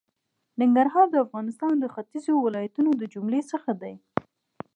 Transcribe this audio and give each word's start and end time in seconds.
ننګرهار 0.61 1.05
د 1.11 1.15
افغانستان 1.25 1.73
د 1.79 1.85
ختېځو 1.93 2.33
ولایتونو 2.45 2.91
د 2.95 3.03
جملې 3.13 3.41
څخه 3.51 3.71
دی. 3.81 3.93